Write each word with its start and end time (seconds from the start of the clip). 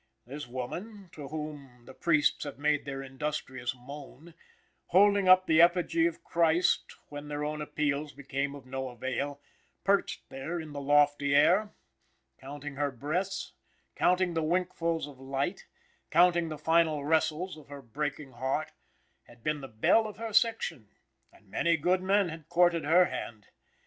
This 0.25 0.47
woman, 0.47 1.09
to 1.11 1.27
whom, 1.27 1.83
the 1.85 1.93
priests 1.93 2.43
have 2.43 2.57
made 2.57 2.85
their 2.85 3.03
industrious 3.03 3.75
moan, 3.75 4.33
holding 4.87 5.29
up 5.29 5.45
the 5.45 5.61
effigy 5.61 6.07
of 6.07 6.23
Christ 6.23 6.95
when 7.09 7.27
their 7.27 7.43
own 7.43 7.61
appeals 7.61 8.11
became 8.11 8.55
of 8.55 8.65
no 8.65 8.89
avail, 8.89 9.39
perched 9.83 10.27
there 10.29 10.59
in 10.59 10.73
the 10.73 10.81
lofty 10.81 11.35
air, 11.35 11.69
counting 12.39 12.77
her 12.77 12.89
breaths, 12.89 13.53
counting 13.95 14.33
the 14.33 14.41
winkfuls 14.41 15.07
of 15.07 15.19
light, 15.19 15.67
counting 16.09 16.49
the 16.49 16.57
final 16.57 17.05
wrestles 17.05 17.55
of 17.55 17.67
her 17.67 17.83
breaking 17.83 18.31
heart, 18.31 18.71
had 19.25 19.43
been 19.43 19.61
the 19.61 19.67
belle 19.67 20.07
of 20.07 20.17
her 20.17 20.33
section, 20.33 20.87
and 21.31 21.47
many 21.47 21.77
good 21.77 22.01
men 22.01 22.27
had 22.29 22.49
courted 22.49 22.85
her 22.85 23.05
hand. 23.05 23.49